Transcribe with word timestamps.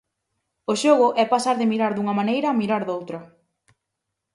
O 0.71 0.73
xogo 0.83 1.07
é 1.23 1.25
pasar 1.33 1.55
de 1.57 1.69
mirar 1.71 1.91
dunha 1.93 2.17
maneira 2.19 2.47
a 2.49 2.57
mirar 2.61 2.83
doutra. 2.85 3.19